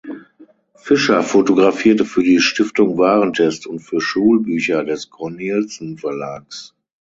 Fischer 0.73 1.21
fotografierte 1.21 2.05
für 2.05 2.23
die 2.23 2.39
Stiftung 2.39 2.97
Warentest 2.97 3.67
und 3.67 3.81
für 3.81 4.01
Schulbücher 4.01 4.83
des 4.83 5.11
Cornelsen 5.11 5.99
Verlags. 5.99 6.73